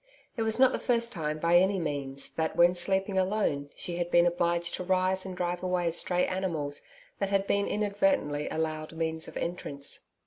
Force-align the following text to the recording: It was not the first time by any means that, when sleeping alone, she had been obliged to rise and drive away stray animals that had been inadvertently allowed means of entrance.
It 0.35 0.41
was 0.41 0.59
not 0.59 0.71
the 0.71 0.79
first 0.79 1.13
time 1.13 1.37
by 1.37 1.57
any 1.57 1.77
means 1.77 2.31
that, 2.31 2.55
when 2.55 2.73
sleeping 2.73 3.19
alone, 3.19 3.69
she 3.75 3.97
had 3.97 4.09
been 4.09 4.25
obliged 4.25 4.73
to 4.73 4.83
rise 4.83 5.27
and 5.27 5.37
drive 5.37 5.61
away 5.61 5.91
stray 5.91 6.25
animals 6.25 6.81
that 7.19 7.29
had 7.29 7.45
been 7.45 7.67
inadvertently 7.67 8.49
allowed 8.49 8.93
means 8.93 9.27
of 9.27 9.37
entrance. 9.37 9.99